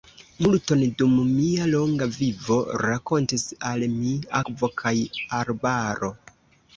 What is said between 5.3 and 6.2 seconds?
arbaro!